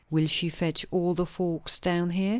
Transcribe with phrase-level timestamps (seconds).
[0.09, 2.29] Will she fetch all the folks down here?